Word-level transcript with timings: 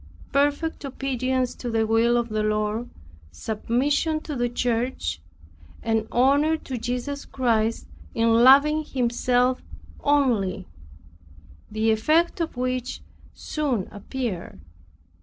Perfect 0.31 0.83
obedience 0.83 1.53
to 1.53 1.69
the 1.69 1.85
will 1.85 2.17
of 2.17 2.29
the 2.29 2.41
Lord, 2.41 2.89
submission 3.31 4.19
to 4.21 4.35
the 4.35 4.49
church, 4.49 5.21
and 5.83 6.07
honor 6.11 6.57
to 6.57 6.79
Jesus 6.79 7.23
Christ 7.23 7.85
in 8.15 8.33
loving 8.43 8.83
Himself 8.83 9.61
only; 9.99 10.65
the 11.69 11.91
effect 11.91 12.41
of 12.41 12.57
which 12.57 13.01
soon 13.35 13.87
appeared. 13.91 14.59